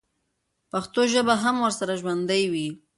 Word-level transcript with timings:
پښتو 0.71 1.01
ژبه 1.11 1.23
به 1.27 1.35
هم 1.43 1.55
ورسره 1.65 1.93
ژوندۍ 2.01 2.43
وي. 2.51 2.69